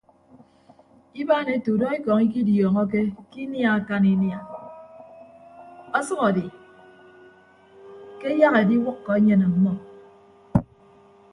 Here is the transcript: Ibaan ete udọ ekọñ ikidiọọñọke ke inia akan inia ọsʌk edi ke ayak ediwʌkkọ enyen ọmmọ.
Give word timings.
Ibaan 1.21 1.47
ete 1.55 1.69
udọ 1.75 1.87
ekọñ 1.97 2.19
ikidiọọñọke 2.25 2.99
ke 3.31 3.37
inia 3.45 3.69
akan 3.77 4.03
inia 4.13 4.39
ọsʌk 5.97 6.19
edi 6.29 6.45
ke 8.19 8.27
ayak 8.33 8.53
ediwʌkkọ 8.63 9.11
enyen 9.19 9.41
ọmmọ. 9.49 9.71